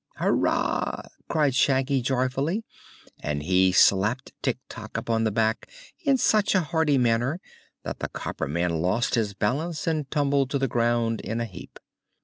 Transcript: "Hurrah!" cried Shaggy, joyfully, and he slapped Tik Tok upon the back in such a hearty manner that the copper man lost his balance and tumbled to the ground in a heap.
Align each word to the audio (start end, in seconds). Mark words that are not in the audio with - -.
"Hurrah!" 0.15 1.03
cried 1.29 1.53
Shaggy, 1.53 2.01
joyfully, 2.01 2.65
and 3.21 3.43
he 3.43 3.71
slapped 3.71 4.33
Tik 4.41 4.57
Tok 4.67 4.97
upon 4.97 5.25
the 5.25 5.31
back 5.31 5.69
in 6.03 6.17
such 6.17 6.55
a 6.55 6.61
hearty 6.61 6.97
manner 6.97 7.39
that 7.83 7.99
the 7.99 8.09
copper 8.09 8.47
man 8.47 8.81
lost 8.81 9.13
his 9.13 9.35
balance 9.35 9.85
and 9.85 10.09
tumbled 10.09 10.49
to 10.49 10.57
the 10.57 10.67
ground 10.67 11.21
in 11.21 11.39
a 11.39 11.45
heap. 11.45 11.77